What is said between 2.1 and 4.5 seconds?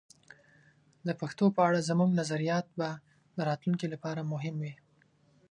نظریات به د راتلونکي لپاره